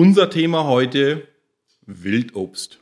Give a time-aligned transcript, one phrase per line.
[0.00, 1.26] Unser Thema heute
[1.84, 2.78] Wildobst.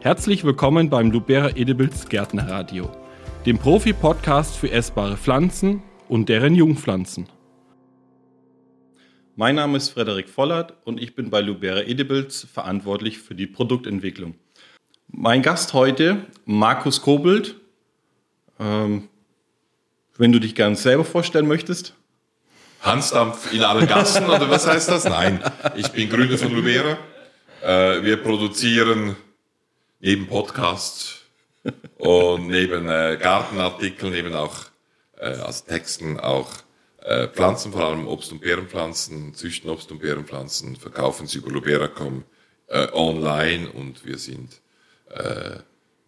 [0.00, 2.88] Herzlich willkommen beim Lubera Edibles Gärtnerradio,
[3.44, 7.26] dem Profi-Podcast für essbare Pflanzen und deren Jungpflanzen.
[9.34, 14.36] Mein Name ist Frederik Vollert und ich bin bei Lubera Edibles verantwortlich für die Produktentwicklung.
[15.08, 17.56] Mein Gast heute, Markus Kobelt.
[18.60, 19.08] Ähm,
[20.16, 21.96] wenn du dich gerne selber vorstellen möchtest.
[22.82, 25.04] Hansdampf in allen Gassen oder was heißt das?
[25.04, 25.42] Nein,
[25.76, 26.98] ich bin Gründer von Lubera.
[27.62, 29.16] Äh, wir produzieren
[30.00, 31.20] neben Podcasts
[31.98, 34.56] und neben äh, Gartenartikeln, neben auch
[35.16, 36.48] äh, als Texten auch
[37.02, 42.24] äh, Pflanzen, vor allem Obst- und Beerenpflanzen, züchten Obst- und Beerenpflanzen, verkaufen sie über Lubera.com
[42.66, 44.60] äh, online und wir sind
[45.10, 45.58] äh,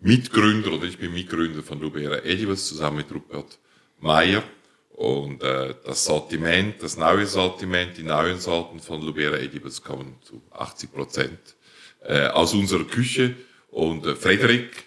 [0.00, 3.58] Mitgründer oder ich bin Mitgründer von Lubera Edibles zusammen mit Rupert
[4.00, 4.42] Meyer
[4.94, 10.40] und äh, das Sortiment, das neue Sortiment, die neuen Sorten von Lubera Edibles kommen zu
[10.52, 11.38] 80 Prozent
[12.04, 13.34] äh, aus unserer Küche.
[13.70, 14.84] Und äh, Frederik,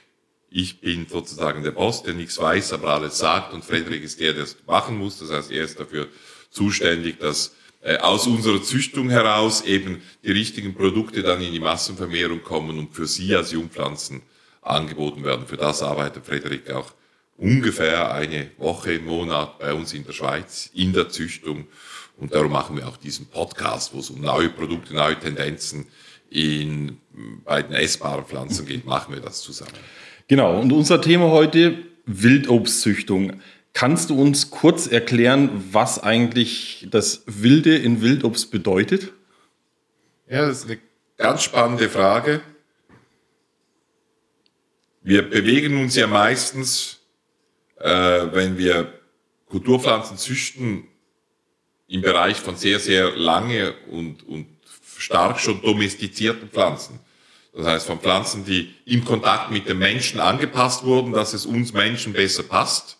[0.50, 3.54] ich bin sozusagen der Boss, der nichts weiß, aber alles sagt.
[3.54, 5.20] Und Frederik ist der, der es machen muss.
[5.20, 6.08] Das heißt, er ist dafür
[6.52, 12.44] zuständig, dass äh, aus unserer Züchtung heraus eben die richtigen Produkte dann in die Massenvermehrung
[12.44, 14.22] kommen und für Sie als Jungpflanzen
[14.62, 15.48] angeboten werden.
[15.48, 16.94] Für das arbeitet Frederik auch
[17.38, 21.68] ungefähr eine Woche im Monat bei uns in der Schweiz in der Züchtung.
[22.18, 25.86] Und darum machen wir auch diesen Podcast, wo es um neue Produkte, neue Tendenzen
[26.30, 26.98] in,
[27.46, 29.72] bei den essbaren Pflanzen geht, machen wir das zusammen.
[30.28, 33.42] Genau, und unser Thema heute Wildobstzüchtung.
[33.74, 39.14] Kannst du uns kurz erklären, was eigentlich das Wilde in Wildobst bedeutet?
[40.28, 40.80] Ja, das ist eine
[41.18, 42.42] ganz spannende Frage.
[45.04, 46.97] Wir bewegen uns ja meistens
[47.80, 48.94] äh, wenn wir
[49.50, 50.88] Kulturpflanzen züchten
[51.88, 54.48] im Bereich von sehr, sehr lange und, und
[54.98, 57.00] stark schon domestizierten Pflanzen.
[57.54, 61.74] Das heißt von Pflanzen, die im Kontakt mit den Menschen angepasst wurden, dass es uns
[61.74, 62.98] Menschen besser passt.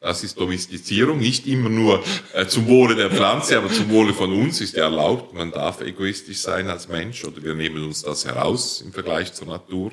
[0.00, 2.02] Das ist Domestizierung, nicht immer nur
[2.32, 5.34] äh, zum Wohle der Pflanze, aber zum Wohle von uns ist ja erlaubt.
[5.34, 9.48] Man darf egoistisch sein als Mensch oder wir nehmen uns das heraus im Vergleich zur
[9.48, 9.92] Natur.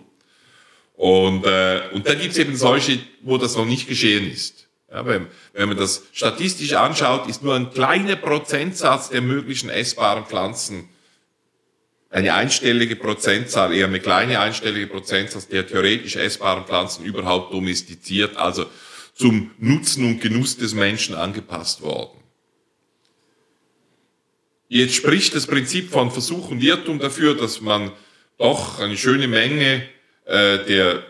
[0.97, 4.67] Und, äh, und dann gibt's eben solche, wo das noch nicht geschehen ist.
[4.91, 10.25] Ja, wenn, wenn man das statistisch anschaut, ist nur ein kleiner Prozentsatz der möglichen essbaren
[10.25, 10.89] Pflanzen
[12.09, 18.65] eine einstellige Prozentzahl, eher eine kleine einstellige Prozentsatz der theoretisch essbaren Pflanzen überhaupt domestiziert, also
[19.13, 22.17] zum Nutzen und Genuss des Menschen angepasst worden.
[24.69, 27.91] Jetzt spricht das Prinzip von Versuch und Irrtum dafür, dass man
[28.37, 29.87] doch eine schöne Menge
[30.27, 31.03] äh, der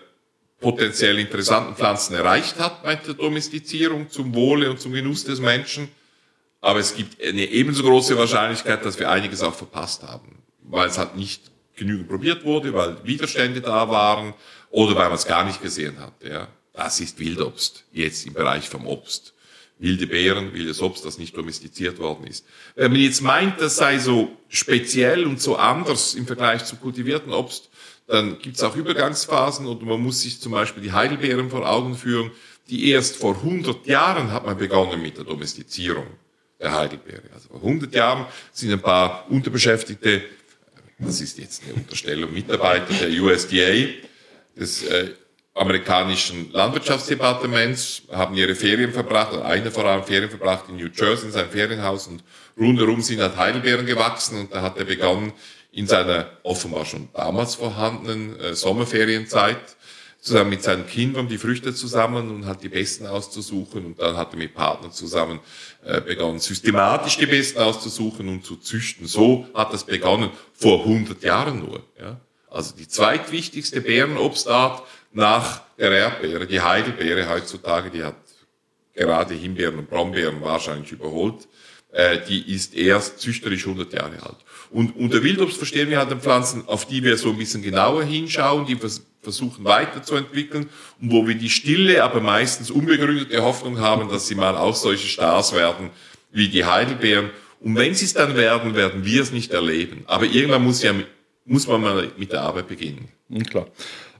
[0.59, 5.89] potenziell interessanten Pflanzen erreicht hat bei der Domestizierung zum Wohle und zum Genuss des Menschen.
[6.61, 10.97] Aber es gibt eine ebenso große Wahrscheinlichkeit, dass wir einiges auch verpasst haben, weil es
[10.97, 14.33] halt nicht genügend probiert wurde, weil Widerstände da waren
[14.71, 16.13] oder weil man es gar nicht gesehen hat.
[16.23, 16.47] Ja.
[16.73, 19.33] Das ist Wildobst, jetzt im Bereich vom Obst.
[19.79, 22.45] Wilde Beeren, wildes Obst, das nicht domestiziert worden ist.
[22.75, 27.31] Wenn man jetzt meint, das sei so speziell und so anders im Vergleich zu kultivierten
[27.31, 27.66] Obst,
[28.07, 31.95] dann gibt es auch Übergangsphasen und man muss sich zum Beispiel die Heidelbeeren vor Augen
[31.95, 32.31] führen,
[32.69, 36.07] die erst vor 100 Jahren hat man begonnen mit der Domestizierung
[36.59, 37.23] der Heidelbeere.
[37.33, 40.23] Also vor 100 Jahren sind ein paar Unterbeschäftigte,
[40.99, 43.89] das ist jetzt eine Unterstellung, Mitarbeiter der USDA,
[44.55, 45.11] des äh,
[45.53, 51.31] amerikanischen Landwirtschaftsdepartements, haben ihre Ferien verbracht, eine vor allem Ferien verbracht in New Jersey in
[51.31, 52.23] seinem Ferienhaus und
[52.57, 55.33] rundherum sind halt Heidelbeeren gewachsen und da hat er begonnen,
[55.77, 59.77] in seiner offenbar schon damals vorhandenen äh, Sommerferienzeit
[60.19, 64.33] zusammen mit seinen Kindern die Früchte zusammen und hat die besten auszusuchen und dann hat
[64.33, 65.39] er mit Partnern zusammen
[65.85, 69.05] äh, begonnen, systematisch die besten auszusuchen und zu züchten.
[69.05, 71.83] So hat das begonnen, vor 100 Jahren nur.
[72.01, 72.19] Ja?
[72.49, 74.81] Also die zweitwichtigste Beerenobstart
[75.13, 78.15] nach der Erdbeere, die Heidelbeere heutzutage, die hat
[78.95, 81.47] gerade Himbeeren und Brombeeren wahrscheinlich überholt,
[81.97, 84.37] äh, die ist erst züchterisch 100 Jahre alt.
[84.69, 88.03] Und unter Wildobst verstehen wir halt dann Pflanzen, auf die wir so ein bisschen genauer
[88.03, 88.77] hinschauen, die
[89.19, 90.69] versuchen weiterzuentwickeln
[91.01, 95.07] und wo wir die stille, aber meistens unbegründete Hoffnung haben, dass sie mal auch solche
[95.07, 95.89] Stars werden
[96.31, 97.31] wie die Heidelbeeren.
[97.61, 100.03] Und wenn sie es dann werden, werden wir es nicht erleben.
[100.05, 100.93] Aber irgendwann muss, ja,
[101.45, 103.07] muss man mal mit der Arbeit beginnen.
[103.29, 103.67] Ja, klar.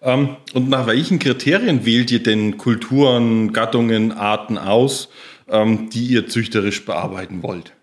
[0.02, 5.10] Ähm, und nach welchen Kriterien wählt ihr denn Kulturen, Gattungen, Arten aus,
[5.48, 7.74] ähm, die ihr züchterisch bearbeiten wollt?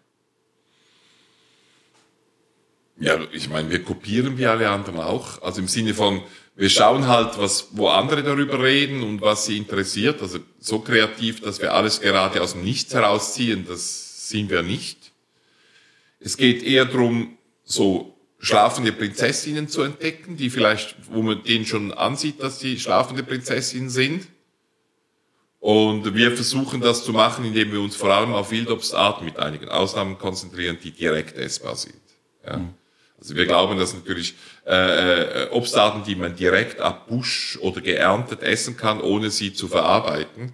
[2.99, 5.43] Ja, ich meine, wir kopieren wie alle anderen auch.
[5.43, 6.23] Also im Sinne von,
[6.55, 10.23] wir schauen halt, was, wo andere darüber reden und was sie interessiert.
[10.23, 15.13] Also so kreativ, dass wir alles gerade aus dem Nichts herausziehen, das sind wir nicht.
[16.21, 21.93] Es geht eher darum, so schlafende Prinzessinnen zu entdecken, die vielleicht, wo man denen schon
[21.93, 24.27] ansieht, dass sie schlafende Prinzessinnen sind.
[25.65, 29.71] Und wir versuchen das zu machen, indem wir uns vor allem auf Wildobstarten mit einigen
[29.71, 32.03] Ausnahmen konzentrieren, die direkt essbar sind.
[32.47, 32.59] Ja.
[32.59, 32.75] Mhm.
[33.19, 34.35] Also wir glauben, dass natürlich
[34.67, 39.67] äh, äh, Obstarten, die man direkt ab Busch oder geerntet essen kann, ohne sie zu
[39.67, 40.53] verarbeiten,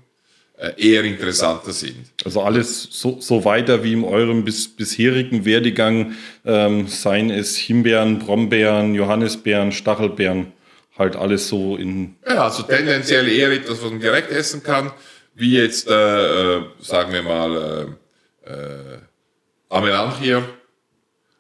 [0.57, 2.07] äh, eher interessanter sind.
[2.25, 6.15] Also alles so, so weiter wie in eurem bis, bisherigen Werdegang,
[6.45, 10.53] ähm, seien es Himbeeren, Brombeeren, Johannisbeeren, Stachelbeeren,
[11.01, 12.17] halt alles so in...
[12.29, 14.93] Ja, also tendenziell eher etwas, was man direkt essen kann,
[15.35, 17.97] wie jetzt, äh, äh sagen wir mal,
[18.47, 18.99] äh, äh,
[19.69, 20.45] Amelanchier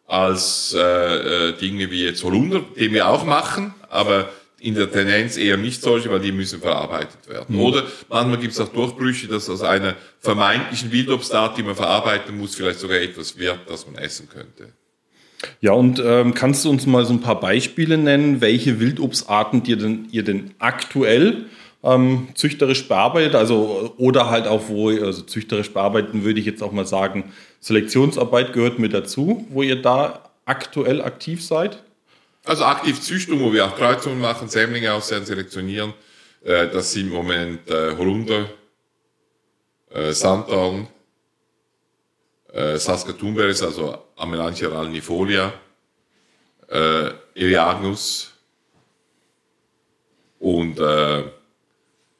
[0.06, 5.36] als äh, äh, Dinge wie jetzt Holunder, die wir auch machen, aber in der Tendenz
[5.36, 7.56] eher nicht solche, weil die müssen verarbeitet werden.
[7.56, 7.62] Mhm.
[7.62, 12.54] Oder manchmal gibt es auch Durchbrüche, dass aus einer vermeintlichen Wildobstart, die man verarbeiten muss,
[12.54, 14.72] vielleicht sogar etwas wird, das man essen könnte.
[15.60, 19.76] Ja, und ähm, kannst du uns mal so ein paar Beispiele nennen, welche Wildobstarten ihr
[19.76, 21.46] denn, ihr denn aktuell
[21.82, 23.34] ähm, züchterisch bearbeitet?
[23.34, 28.52] Also, oder halt auch, wo, also züchterisch bearbeiten würde ich jetzt auch mal sagen, Selektionsarbeit
[28.52, 31.82] gehört mit dazu, wo ihr da aktuell aktiv seid?
[32.44, 35.92] Also aktiv Züchtung, wo wir auch Kreuzungen machen, Sämlinge aussehen, selektionieren.
[36.42, 38.46] Äh, das sind im Moment äh, Holunder,
[39.90, 40.88] äh, Sanddorn,
[42.52, 45.52] äh, Saskatoonberries, also Amelanchier alnifolia,
[46.68, 48.32] äh, Eriagnus
[50.38, 51.24] und äh,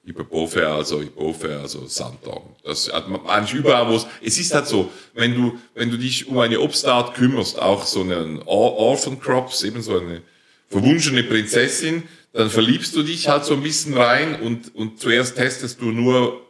[0.05, 2.57] Hyperbofe, also Hypofe, also Sanddorn.
[2.65, 5.99] Das hat man eigentlich überall, wo es, es ist halt so, wenn du, wenn du
[5.99, 10.23] dich um eine Obstart kümmerst, auch so einen Orphan Crops, eben so eine
[10.69, 15.81] verwunschene Prinzessin, dann verliebst du dich halt so ein bisschen rein und, und zuerst testest
[15.81, 16.41] du nur,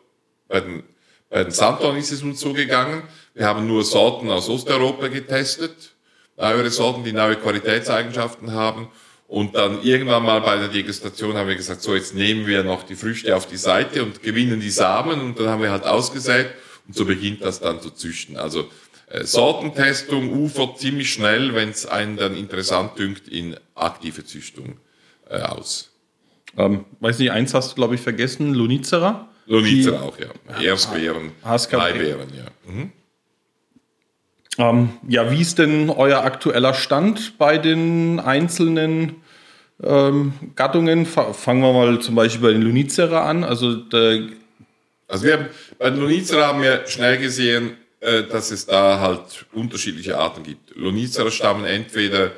[0.48, 0.82] bei den,
[1.28, 3.02] bei den Sanddorn ist es uns so gegangen,
[3.40, 5.94] wir haben nur Sorten aus Osteuropa getestet,
[6.36, 8.88] neuere Sorten, die neue Qualitätseigenschaften haben
[9.28, 12.82] und dann irgendwann mal bei der Degustation haben wir gesagt, so jetzt nehmen wir noch
[12.82, 16.48] die Früchte auf die Seite und gewinnen die Samen und dann haben wir halt ausgesät
[16.86, 18.36] und so beginnt das dann zu züchten.
[18.36, 18.68] Also
[19.06, 24.76] äh, Sortentestung ufert ziemlich schnell, wenn es einen dann interessant dünkt, in aktive Züchtung
[25.30, 25.92] äh, aus.
[26.58, 29.30] Ähm, weiß nicht, eins hast du glaube ich vergessen, Lonicera?
[29.46, 30.28] Lonicera auch, ja.
[30.62, 31.32] Erzbeeren,
[31.70, 32.70] Bleibeeren, ja.
[32.70, 32.92] Mhm.
[34.60, 39.16] Ähm, ja, wie ist denn euer aktueller Stand bei den einzelnen
[39.82, 41.06] ähm, Gattungen?
[41.06, 43.42] Fangen wir mal zum Beispiel bei den Lunicera an.
[43.42, 43.84] Also,
[45.08, 45.46] also wir haben,
[45.78, 50.76] bei den Lunicera haben wir schnell gesehen, äh, dass es da halt unterschiedliche Arten gibt.
[50.76, 52.32] Lunicera stammen entweder,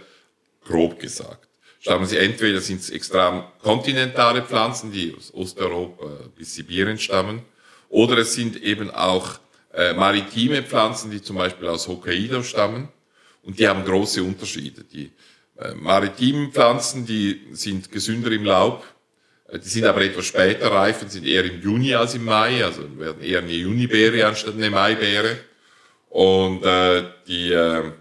[0.65, 1.49] grob gesagt,
[1.81, 7.43] stammen sie entweder sind es extrem kontinentale Pflanzen, die aus Osteuropa bis Sibirien stammen,
[7.89, 9.41] oder es sind eben auch
[9.75, 12.89] äh, maritime Pflanzen, die zum Beispiel aus Hokkaido stammen.
[13.43, 14.85] Und die haben große Unterschiede.
[14.85, 15.11] Die
[15.59, 18.85] äh, maritimen Pflanzen, die sind gesünder im Laub.
[19.49, 22.83] Äh, die sind aber etwas später reifen, sind eher im Juni als im Mai, also
[22.99, 25.39] werden eher eine Junibeere anstatt eine Maibeere.
[26.09, 27.93] Und äh, die, äh,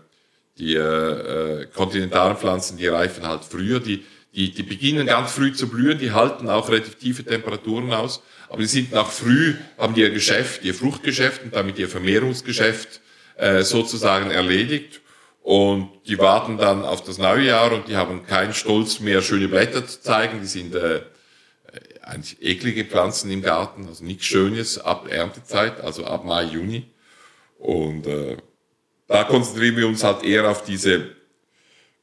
[0.57, 5.53] die äh, äh, kontinentalen Pflanzen, die reifen halt früher, die, die, die beginnen ganz früh
[5.53, 9.93] zu blühen, die halten auch relativ tiefe Temperaturen aus aber die sind nach früh, haben
[9.95, 12.99] die ihr Geschäft, ihr Fruchtgeschäft und damit ihr Vermehrungsgeschäft
[13.37, 14.99] äh, sozusagen erledigt.
[15.41, 19.47] Und die warten dann auf das neue Jahr und die haben keinen Stolz mehr, schöne
[19.47, 20.41] Blätter zu zeigen.
[20.41, 20.99] Die sind äh,
[22.01, 26.91] eigentlich eklige Pflanzen im Garten, also nichts Schönes ab Erntezeit, also ab Mai, Juni.
[27.57, 28.35] Und äh,
[29.07, 31.15] da konzentrieren wir uns halt eher auf diese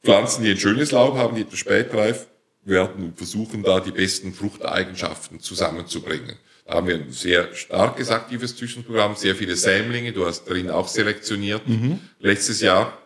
[0.03, 2.27] Pflanzen, die ein schönes Laub haben, die etwas spätreif
[2.63, 6.37] werden und versuchen da die besten Fruchteigenschaften zusammenzubringen.
[6.65, 10.87] Da haben wir ein sehr starkes aktives Züchtungsprogramm, sehr viele Sämlinge, du hast drin auch
[10.87, 11.99] selektioniert mhm.
[12.19, 12.97] letztes Jahr.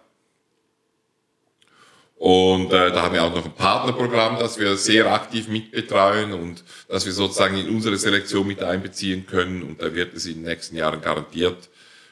[2.15, 6.63] Und äh, da haben wir auch noch ein Partnerprogramm, das wir sehr aktiv mitbetreuen und
[6.87, 9.61] das wir sozusagen in unsere Selektion mit einbeziehen können.
[9.61, 11.69] Und da wird es in den nächsten Jahren garantiert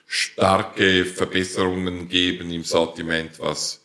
[0.07, 3.80] starke Verbesserungen geben im Sortiment, was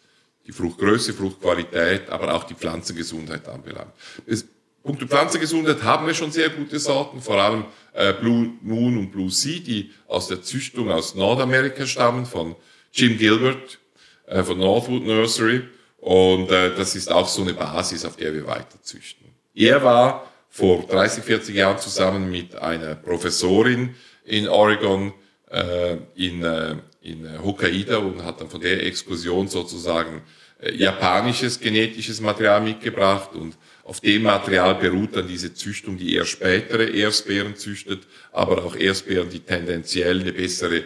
[0.46, 3.92] die Fruchtgröße, Fruchtqualität, aber auch die Pflanzengesundheit anbelangt.
[4.26, 4.44] Es,
[4.86, 9.30] Punkt Pflanzengesundheit haben wir schon sehr gute Sorten, vor allem äh, Blue Moon und Blue
[9.30, 12.54] Sea, die aus der Züchtung aus Nordamerika stammen, von
[12.92, 13.80] Jim Gilbert,
[14.26, 15.62] äh, von Northwood Nursery.
[15.98, 19.26] Und äh, das ist auch so eine Basis, auf der wir weiter züchten.
[19.56, 25.12] Er war vor 30, 40 Jahren zusammen mit einer Professorin in Oregon
[25.50, 26.76] äh, in, äh,
[27.06, 30.22] in Hokkaido und hat dann von der Exkursion sozusagen
[30.60, 36.24] äh, japanisches genetisches Material mitgebracht und auf dem Material beruht dann diese Züchtung, die eher
[36.24, 40.82] spätere Erstbeeren züchtet, aber auch Erstbeeren, die tendenziell eine bessere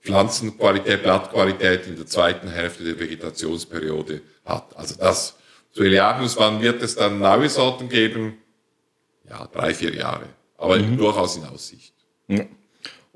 [0.00, 4.74] Pflanzenqualität, Blattqualität in der zweiten Hälfte der Vegetationsperiode hat.
[4.76, 5.36] Also das
[5.72, 8.38] zu Eleagnus, wann wird es dann neue Sorten geben?
[9.28, 10.26] Ja, drei, vier Jahre.
[10.56, 10.96] Aber mhm.
[10.96, 11.92] durchaus in Aussicht.
[12.28, 12.44] Ja.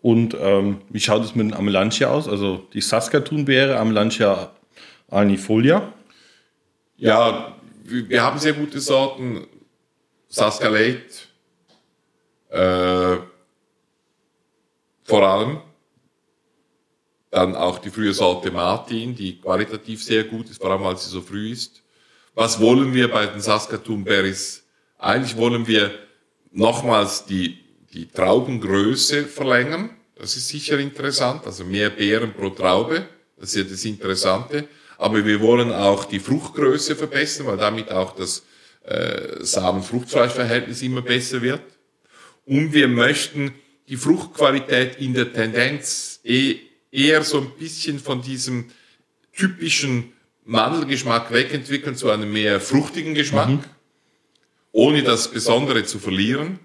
[0.02, 2.28] Und ähm, wie schaut es mit den Amelantia aus?
[2.28, 4.50] Also die Saskatoon-Beere, Amelantia
[5.08, 5.92] alnifolia?
[6.96, 9.46] Ja, wir haben sehr gute Sorten.
[10.28, 11.28] Saskaleite,
[12.48, 13.18] äh,
[15.04, 15.60] vor allem.
[17.30, 21.10] Dann auch die frühe Sorte Martin, die qualitativ sehr gut ist, vor allem weil sie
[21.10, 21.82] so früh ist.
[22.34, 24.64] Was wollen wir bei den Saskatoon Berries?
[24.98, 25.90] Eigentlich wollen wir
[26.50, 27.58] nochmals die,
[27.92, 29.90] die Traubengröße verlängern.
[30.16, 31.46] Das ist sicher interessant.
[31.46, 33.06] Also mehr Beeren pro Traube.
[33.38, 34.68] Das ist ja das Interessante.
[34.98, 38.44] Aber wir wollen auch die Fruchtgröße verbessern, weil damit auch das
[38.84, 41.62] äh, Samen-Fruchtfleischverhältnis immer besser wird.
[42.46, 43.52] Und wir möchten
[43.88, 46.56] die Fruchtqualität in der Tendenz eh
[46.90, 48.70] eher so ein bisschen von diesem
[49.32, 50.12] typischen
[50.44, 53.64] Mandelgeschmack wegentwickeln zu einem mehr fruchtigen Geschmack, mhm.
[54.72, 56.58] ohne das Besondere zu verlieren.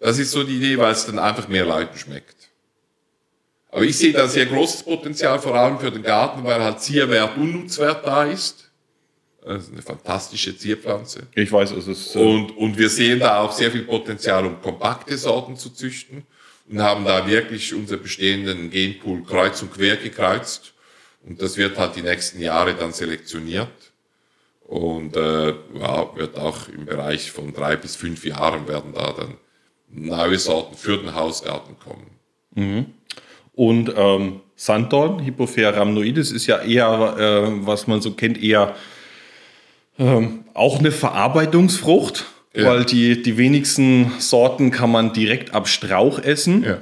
[0.00, 2.36] Das ist so die Idee, weil es dann einfach mehr Leuten schmeckt.
[3.70, 7.36] Aber ich sehe da sehr großes Potenzial, vor allem für den Garten, weil halt Zierwert
[7.36, 8.70] und Nutzwert da ist.
[9.44, 11.26] Das ist eine fantastische Zierpflanze.
[11.34, 12.16] Ich weiß, es ist.
[12.16, 16.24] Äh und, und wir sehen da auch sehr viel Potenzial, um kompakte Sorten zu züchten
[16.68, 20.72] und haben da wirklich unser bestehenden Genpool kreuz und quer gekreuzt.
[21.24, 23.68] Und das wird halt die nächsten Jahre dann selektioniert
[24.70, 29.36] und äh, ja, wird auch im Bereich von drei bis fünf Jahren werden da dann
[29.92, 32.06] neue Sorten für den Hausgarten kommen.
[32.54, 32.86] Mhm.
[33.54, 38.74] Und ähm, Sanddorn, Hippophaea rhamnoides, ist ja eher, äh, was man so kennt, eher
[39.98, 42.26] ähm, auch eine Verarbeitungsfrucht.
[42.54, 42.66] Ja.
[42.66, 46.64] Weil die, die wenigsten Sorten kann man direkt ab Strauch essen.
[46.64, 46.78] Ja.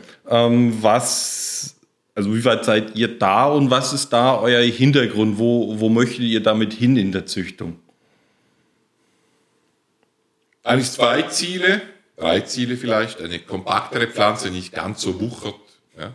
[0.46, 1.76] Ähm, was,
[2.14, 5.38] also wie weit seid ihr da und was ist da euer Hintergrund?
[5.38, 7.76] Wo, wo möchtet ihr damit hin in der Züchtung?
[10.64, 11.82] Eigentlich zwei Ziele,
[12.18, 13.20] drei Ziele vielleicht.
[13.20, 15.54] Eine kompaktere Pflanze, nicht ganz so wuchert.
[15.98, 16.12] Ja.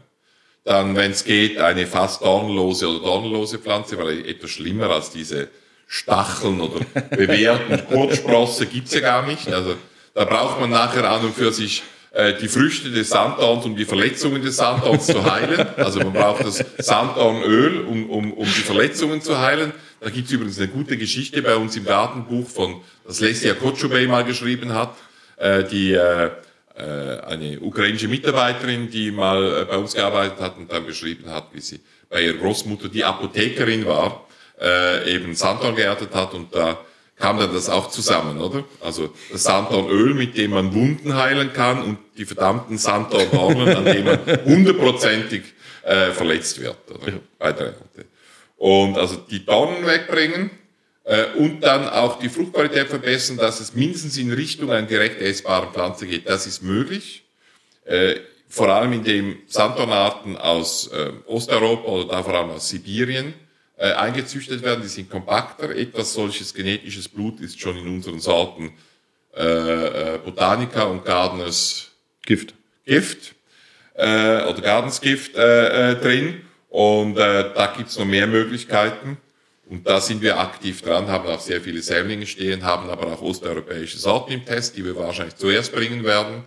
[0.63, 5.49] Dann, wenn es geht, eine fast dornlose oder dornlose Pflanze, weil etwas schlimmer als diese
[5.87, 6.79] Stacheln oder
[7.09, 9.47] bewährten Kurzsprosse gibt's ja gar nicht.
[9.51, 9.75] Also
[10.13, 13.85] da braucht man nachher an und für sich äh, die Früchte des Sanddorns, um die
[13.85, 15.67] Verletzungen des Sanddorns zu heilen.
[15.77, 19.73] Also man braucht das Sanddornöl, um, um, um die Verletzungen zu heilen.
[19.99, 24.23] Da gibt's übrigens eine gute Geschichte bei uns im Gartenbuch von, das Lesia Kotschubey mal
[24.23, 24.95] geschrieben hat,
[25.43, 26.29] äh, die äh,
[26.75, 31.47] äh, eine ukrainische Mitarbeiterin, die mal äh, bei uns gearbeitet hat und dann beschrieben hat,
[31.53, 34.25] wie sie bei ihrer Großmutter, die Apothekerin war,
[34.59, 36.79] äh, eben Sanddorn geerntet hat und da
[37.15, 38.63] kam dann das auch zusammen, oder?
[38.81, 44.05] Also das Sanddornöl, mit dem man Wunden heilen kann und die verdammten Sanddornhornen, an denen
[44.05, 45.43] man hundertprozentig
[45.83, 47.19] äh, verletzt wird, oder?
[47.37, 48.05] Bei der Ernte.
[48.57, 50.49] Und also die Dornen wegbringen
[51.37, 56.07] und dann auch die Fruchtqualität verbessern, dass es mindestens in Richtung einer direkt essbaren Pflanze
[56.07, 56.29] geht.
[56.29, 57.23] Das ist möglich.
[57.85, 58.15] Äh,
[58.47, 63.33] vor allem indem Sanddornarten aus äh, Osteuropa oder da vor allem aus Sibirien
[63.77, 65.75] äh, eingezüchtet werden, die sind kompakter.
[65.75, 68.71] Etwas solches genetisches Blut ist schon in unseren Sorten
[69.35, 71.89] äh, äh, Botanica und Gardeners
[72.23, 72.53] Gift,
[72.85, 73.33] Gift
[73.95, 76.41] äh, oder Gardensgift äh, äh, drin.
[76.69, 79.17] Und äh, da gibt's noch mehr Möglichkeiten.
[79.65, 83.21] Und da sind wir aktiv dran, haben auch sehr viele Sämlinge stehen, haben aber auch
[83.21, 86.43] osteuropäische Sorten im Test, die wir wahrscheinlich zuerst bringen werden.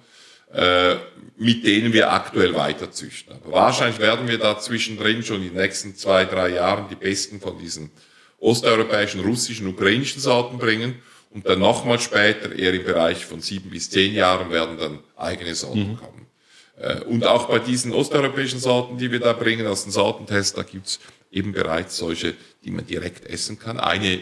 [0.52, 0.96] Äh,
[1.38, 3.34] mit denen wir aktuell weiter züchten.
[3.34, 7.40] Aber wahrscheinlich werden wir da zwischendrin schon in den nächsten zwei, drei Jahren die besten
[7.40, 7.90] von diesen
[8.38, 13.90] osteuropäischen, russischen, ukrainischen Sorten bringen und dann nochmal später, eher im Bereich von sieben bis
[13.90, 15.96] zehn Jahren, werden dann eigene Sorten mhm.
[15.96, 16.26] kommen.
[16.78, 20.62] Äh, und auch bei diesen osteuropäischen Sorten, die wir da bringen aus dem Sortentest, da
[20.62, 22.34] gibt's eben bereits solche,
[22.66, 23.78] die man direkt essen kann.
[23.78, 24.20] Eine,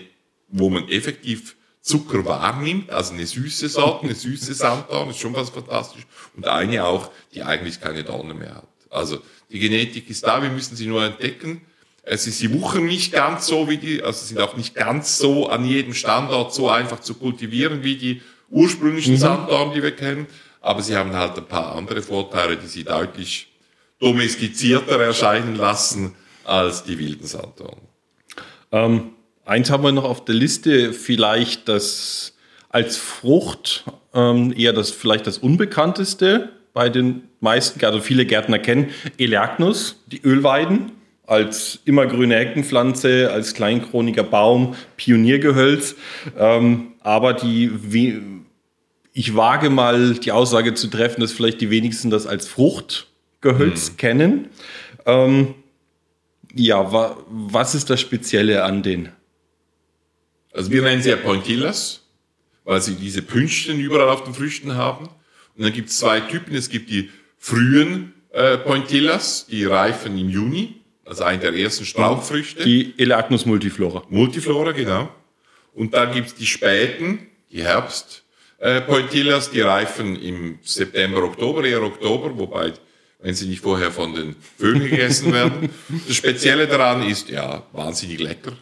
[0.48, 5.50] wo man effektiv Zucker wahrnimmt, also eine süße Sorte, eine süße Sanddorn, ist schon was
[5.50, 6.06] fantastisch.
[6.36, 8.68] Und eine auch, die eigentlich keine Dornen mehr hat.
[8.90, 9.18] Also
[9.50, 11.62] die Genetik ist da, wir müssen sie nur entdecken.
[12.06, 15.64] Also sie wuchern nicht ganz so wie die, also sind auch nicht ganz so an
[15.64, 19.18] jedem Standort so einfach zu kultivieren wie die ursprünglichen mhm.
[19.18, 20.26] Sanddorn, die wir kennen.
[20.60, 23.48] Aber sie haben halt ein paar andere Vorteile, die sie deutlich
[24.00, 27.80] domestizierter erscheinen lassen als die wilden Sanddorn.
[28.74, 29.10] Ähm
[29.46, 32.34] Eins haben wir noch auf der Liste, vielleicht das
[32.70, 38.88] als Frucht ähm, eher das vielleicht das unbekannteste bei den meisten, also viele Gärtner kennen,
[39.18, 40.92] Eleagnus, die Ölweiden,
[41.26, 45.94] als immergrüne Heckenpflanze, als kleinkroniger Baum, Pioniergehölz.
[46.38, 48.22] Ähm, aber die,
[49.12, 53.96] ich wage mal die Aussage zu treffen, dass vielleicht die wenigsten das als Fruchtgehölz mhm.
[53.98, 54.48] kennen.
[55.06, 55.54] Ähm,
[56.56, 59.12] Ja, wa was ist das Spezielle an denen?
[60.52, 62.02] Also wir nennen sie ja Pointillas,
[62.64, 65.08] weil sie diese Pünktchen überall auf den Früchten haben.
[65.56, 66.54] Und dann gibt es zwei Typen.
[66.54, 72.64] Es gibt die frühen äh, Pointillas, die reifen im Juni, also eine der ersten Strauchfrüchte.
[72.64, 74.04] Die Elagnus multiflora.
[74.08, 75.08] Multiflora, genau.
[75.74, 78.24] Und dann gibt es die späten, die Herbst
[78.58, 82.72] äh, Pointillas, die reifen im September, Oktober, eher Oktober, wobei
[83.24, 85.70] wenn sie nicht vorher von den Vögeln gegessen werden.
[86.06, 88.52] Das Spezielle daran ist, ja, wahnsinnig lecker,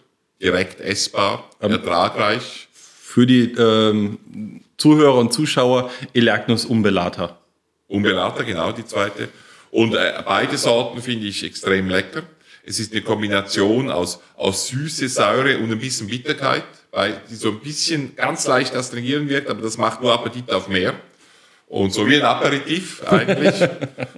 [0.41, 2.69] direkt essbar, ertragreich.
[2.73, 7.39] Für die ähm, Zuhörer und Zuschauer Elagnus umbellata.
[7.89, 9.31] Umbellata, genau, die zweite.
[9.73, 12.23] Und äh, beide Sorten finde ich extrem lecker.
[12.65, 17.49] Es ist eine Kombination aus, aus Süße, Säure und ein bisschen Bitterkeit, weil die so
[17.49, 20.95] ein bisschen ganz leicht astringieren wirkt, aber das macht nur Appetit auf mehr.
[21.73, 23.67] Und so wie ein Aperitif eigentlich.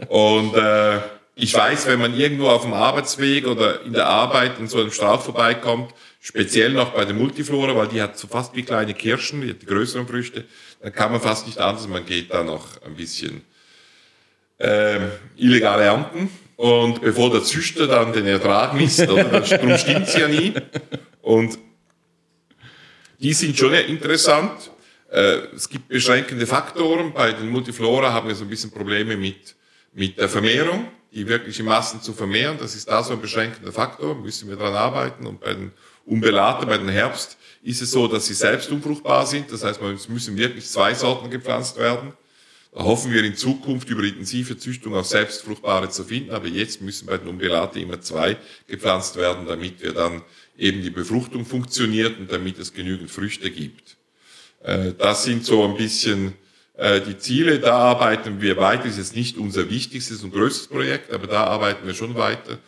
[0.08, 0.98] und äh,
[1.36, 4.90] ich weiß, wenn man irgendwo auf dem Arbeitsweg oder in der Arbeit in so einem
[4.90, 9.42] Strauch vorbeikommt, speziell noch bei der Multiflora, weil die hat so fast wie kleine Kirschen,
[9.42, 10.46] die hat die größeren Früchte,
[10.82, 13.42] dann kann man fast nicht anders, man geht da noch ein bisschen
[14.58, 14.98] äh,
[15.36, 16.30] illegal ernten.
[16.56, 20.54] Und bevor der Züchter dann den Ertrag misst, oder, darum stimmt's ja nie.
[21.22, 21.56] Und
[23.20, 24.72] die sind schon interessant.
[25.14, 27.12] Äh, es gibt beschränkende Faktoren.
[27.12, 29.54] Bei den Multiflora haben wir so ein bisschen Probleme mit,
[29.92, 32.56] mit der Vermehrung, die wirkliche Massen zu vermehren.
[32.58, 35.24] Das ist da so ein beschränkender Faktor, müssen wir dran arbeiten.
[35.26, 35.70] Und bei den
[36.04, 39.52] Umbellata, bei den Herbst, ist es so, dass sie selbst unfruchtbar sind.
[39.52, 42.12] Das heißt, es müssen wirklich zwei Sorten gepflanzt werden.
[42.72, 46.32] Da hoffen wir in Zukunft über intensive Züchtung auch selbstfruchtbare zu finden.
[46.32, 50.22] Aber jetzt müssen bei den Umbellate immer zwei gepflanzt werden, damit wir dann
[50.58, 53.96] eben die Befruchtung funktioniert und damit es genügend Früchte gibt.
[54.64, 56.34] Äh, das sind so ein bisschen
[56.76, 57.60] äh, die Ziele.
[57.60, 58.84] Da arbeiten wir weiter.
[58.84, 62.58] Das ist jetzt nicht unser wichtigstes und größtes Projekt, aber da arbeiten wir schon weiter.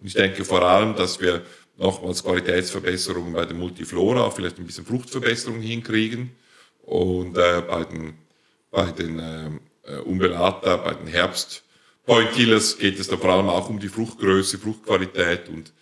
[0.00, 1.42] Und ich denke vor allem, dass wir
[1.78, 6.32] nochmals Qualitätsverbesserungen bei der Multiflora, vielleicht ein bisschen Fruchtverbesserungen hinkriegen.
[6.82, 8.14] Und äh, bei den,
[8.70, 13.88] bei den äh, Umbellata, bei den Herbst-Pointillers geht es da vor allem auch um die
[13.88, 15.72] Fruchtgröße, Fruchtqualität und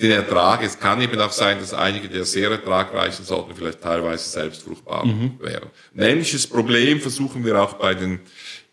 [0.00, 0.62] den Ertrag.
[0.62, 5.04] Es kann eben auch sein, dass einige der sehr ertragreichen Sorten vielleicht teilweise selbst fruchtbar
[5.04, 5.38] mhm.
[5.40, 5.68] wären.
[5.94, 8.20] Ein ähnliches Problem versuchen wir auch bei den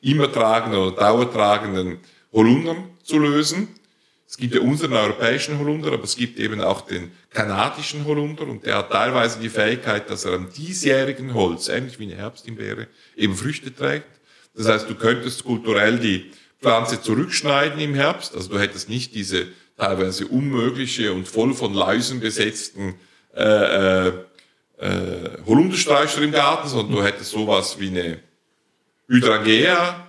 [0.01, 1.99] immer tragenden oder dauertragenden
[2.31, 3.69] Holundern zu lösen.
[4.29, 8.65] Es gibt ja unseren europäischen Holunder, aber es gibt eben auch den kanadischen Holunder und
[8.65, 13.35] der hat teilweise die Fähigkeit, dass er am diesjährigen Holz, ähnlich wie eine Herbsthimbeere, eben
[13.35, 14.07] Früchte trägt.
[14.53, 19.47] Das heißt, du könntest kulturell die Pflanze zurückschneiden im Herbst, also du hättest nicht diese
[19.77, 22.95] teilweise unmögliche und voll von Läusen besetzten
[23.35, 24.13] äh, äh,
[24.77, 28.19] äh, Holundersträucher im Garten, sondern du hättest sowas wie eine
[29.07, 30.07] Hydrangea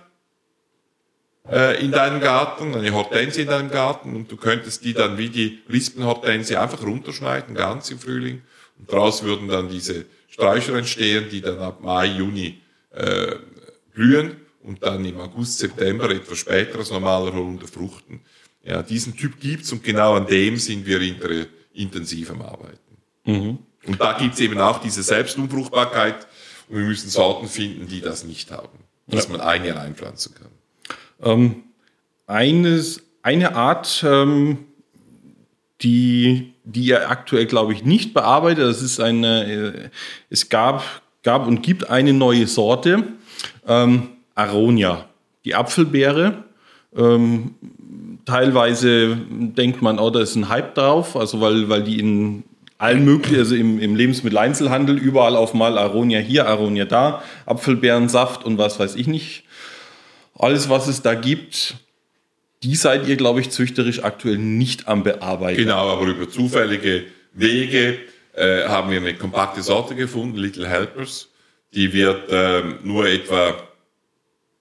[1.49, 5.29] äh, in deinem Garten, eine Hortensie in deinem Garten und du könntest die dann wie
[5.29, 8.41] die Rispenhortensie einfach runterschneiden, ganz im Frühling
[8.79, 13.35] und daraus würden dann diese Sträucher entstehen, die dann ab Mai, Juni äh,
[13.93, 18.21] blühen und dann im August, September etwas später als normaler Holunder fruchten.
[18.63, 20.99] Ja, diesen Typ gibt's und genau an dem sind wir
[21.73, 22.77] intensiv am Arbeiten.
[23.25, 23.59] Mhm.
[23.85, 26.27] Und da gibt's eben auch diese Selbstunfruchtbarkeit
[26.67, 29.31] und wir müssen Sorten finden, die das nicht haben, dass ja.
[29.31, 30.49] man ein Jahr einpflanzen kann.
[31.21, 31.63] Ähm,
[32.27, 34.65] eines, eine Art, ähm,
[35.81, 39.89] die, die ihr aktuell, glaube ich, nicht bearbeitet, das ist eine, äh,
[40.29, 40.83] es gab,
[41.23, 43.03] gab und gibt eine neue Sorte,
[43.65, 45.09] ähm, Aronia,
[45.45, 46.43] die Apfelbeere.
[46.95, 47.55] Ähm,
[48.29, 52.43] teilweise denkt man, oh, da ist ein Hype drauf, also weil, weil die in
[52.77, 58.57] allen möglichen, also im, im Lebensmitteleinzelhandel überall auf mal Aronia hier, Aronia da, Apfelbeerensaft und
[58.57, 59.43] was weiß ich nicht.
[60.35, 61.75] Alles, was es da gibt,
[62.63, 65.57] die seid ihr, glaube ich, züchterisch aktuell nicht am Bearbeiten.
[65.57, 67.97] Genau, aber über zufällige Wege
[68.33, 71.29] äh, haben wir eine kompakte Sorte gefunden, Little Helpers.
[71.73, 73.55] Die wird äh, nur etwa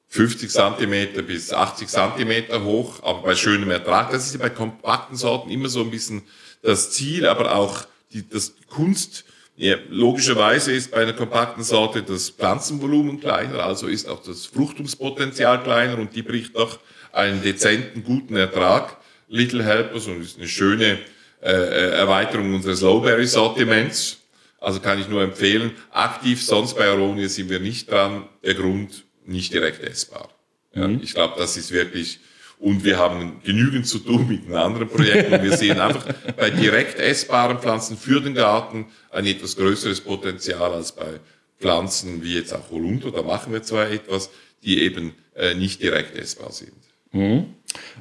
[0.08, 4.10] 50 Zentimeter bis 80 Zentimeter hoch, aber bei schönem Ertrag.
[4.10, 6.22] Das ist ja bei kompakten Sorten immer so ein bisschen
[6.62, 9.24] das Ziel, aber auch die, das Kunst.
[9.56, 15.62] Ja, logischerweise ist bei einer kompakten Sorte das Pflanzenvolumen kleiner, also ist auch das Fruchtungspotenzial
[15.62, 16.78] kleiner und die bricht doch
[17.12, 18.96] einen dezenten, guten Ertrag.
[19.28, 21.00] Little Helpers und ist eine schöne
[21.42, 24.18] äh, äh Erweiterung unseres Lowberry-Sortiments.
[24.60, 25.72] Also kann ich nur empfehlen.
[25.90, 28.28] Aktiv sonst bei Aronia sind wir nicht dran.
[28.42, 30.30] Der Grund nicht direkt essbar.
[30.74, 31.00] Ja, mhm.
[31.02, 32.20] Ich glaube, das ist wirklich,
[32.58, 36.04] und wir haben genügend zu tun mit einem anderen Projekt und wir sehen einfach
[36.36, 41.20] bei direkt essbaren Pflanzen für den Garten ein etwas größeres Potenzial als bei
[41.58, 44.30] Pflanzen wie jetzt auch Holunder, da machen wir zwar etwas,
[44.62, 46.72] die eben äh, nicht direkt essbar sind.
[47.12, 47.46] Mhm.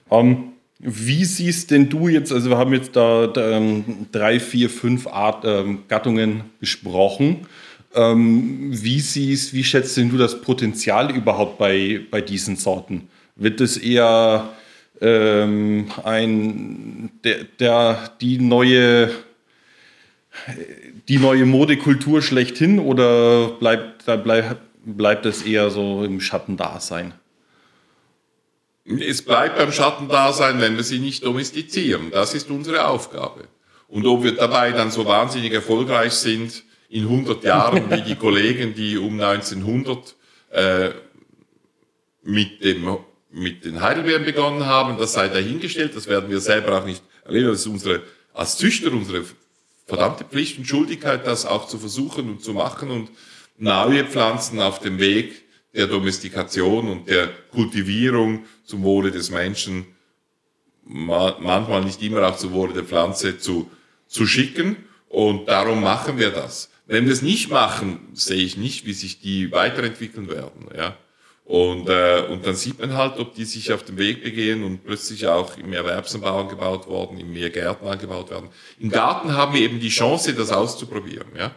[0.10, 4.40] Um, ähm, Wie siehst denn du jetzt, also wir haben jetzt da, da ähm, drei,
[4.40, 7.48] vier, fünf Art, ähm, Gattungen besprochen.
[7.94, 13.10] Ähm, wie siehst, wie schätzt denn du das Potenzial überhaupt bei, bei diesen Sorten?
[13.36, 14.50] Wird es eher
[15.02, 19.12] ähm, ein, der, der, die neue,
[21.08, 27.14] die neue Modekultur schlechthin oder bleibt, da bleibt, bleibt es eher so im Schattendasein?
[28.86, 32.10] Es bleibt beim Schattendasein, wenn wir sie nicht domestizieren.
[32.12, 33.46] Das ist unsere Aufgabe.
[33.90, 38.74] Und ob wir dabei dann so wahnsinnig erfolgreich sind in 100 Jahren wie die Kollegen,
[38.74, 40.16] die um 1900
[40.52, 40.90] äh,
[42.24, 42.98] mit, dem,
[43.32, 45.96] mit den Heidelbeeren begonnen haben, das sei dahingestellt.
[45.96, 47.50] Das werden wir selber auch nicht erleben.
[47.50, 49.24] Das ist unsere, als Züchter unsere
[49.86, 53.10] verdammte Pflicht und Schuldigkeit, das auch zu versuchen und zu machen und
[53.58, 59.86] neue Pflanzen auf dem Weg der Domestikation und der Kultivierung zum Wohle des Menschen,
[60.84, 63.70] manchmal nicht immer auch zum Wohle der Pflanze zu,
[64.08, 64.78] zu schicken.
[65.10, 66.70] Und darum machen wir das.
[66.88, 70.70] Wenn wir es nicht machen, sehe ich nicht, wie sich die weiterentwickeln werden.
[70.76, 70.98] Ja?
[71.44, 74.86] Und, äh, und dann sieht man halt, ob die sich auf den Weg begehen und
[74.86, 78.50] plötzlich auch im Erwerbsanbau angebaut worden, im Mehrgärten angebaut werden.
[78.80, 81.28] Im Garten haben wir eben die Chance, das auszuprobieren.
[81.38, 81.52] Ja?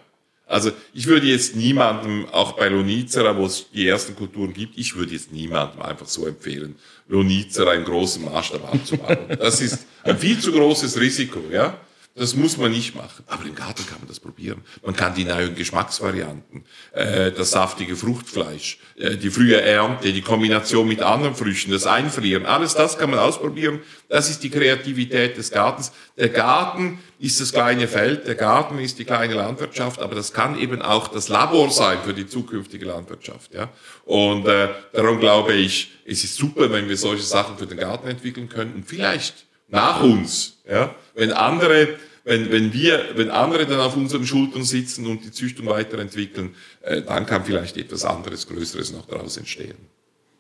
[0.47, 4.97] Also ich würde jetzt niemandem, auch bei Lonicera, wo es die ersten Kulturen gibt, ich
[4.97, 6.75] würde jetzt niemandem einfach so empfehlen,
[7.09, 9.19] Lonicera im großen Maßstab anzubauen.
[9.39, 11.79] Das ist ein viel zu großes Risiko, ja.
[12.17, 13.25] Das muss man nicht machen.
[13.29, 14.63] Aber im Garten kann man das probieren.
[14.85, 20.89] Man kann die neuen Geschmacksvarianten, äh, das saftige Fruchtfleisch, äh, die frühe Ernte, die Kombination
[20.89, 23.81] mit anderen Früchten, das Einfrieren, alles das kann man ausprobieren.
[24.09, 25.93] Das ist die Kreativität des Gartens.
[26.17, 30.59] Der Garten ist das kleine Feld, der Garten ist die kleine Landwirtschaft, aber das kann
[30.59, 33.55] eben auch das Labor sein für die zukünftige Landwirtschaft.
[33.55, 33.69] Ja?
[34.05, 38.09] Und äh, darum glaube ich, es ist super, wenn wir solche Sachen für den Garten
[38.09, 41.89] entwickeln können und vielleicht nach uns, ja, wenn andere,
[42.25, 47.03] wenn, wenn wir, wenn andere dann auf unseren Schultern sitzen und die Züchtung weiterentwickeln, äh,
[47.03, 49.77] dann kann vielleicht etwas anderes, Größeres noch daraus entstehen.